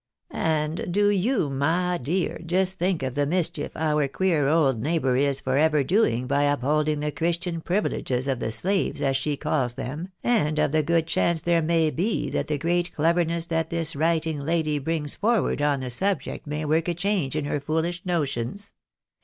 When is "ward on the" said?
15.39-15.91